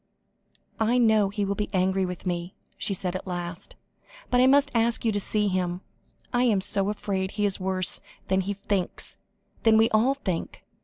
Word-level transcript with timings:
"I 0.79 0.97
know 0.97 1.29
he 1.29 1.45
will 1.45 1.53
be 1.53 1.69
angry 1.73 2.07
with 2.07 2.25
me," 2.25 2.55
she 2.75 2.95
said 2.95 3.15
at 3.15 3.27
last, 3.27 3.75
"but 4.31 4.41
I 4.41 4.47
must 4.47 4.71
ask 4.73 5.05
you 5.05 5.11
to 5.11 5.19
see 5.19 5.47
him. 5.47 5.81
I 6.33 6.41
am 6.45 6.59
so 6.59 6.89
afraid 6.89 7.33
he 7.33 7.45
is 7.45 7.59
worse 7.59 7.99
than 8.27 8.41
he 8.41 8.55
thinks, 8.55 9.19
than 9.61 9.77
we 9.77 9.91
all 9.91 10.15
think. 10.15 10.63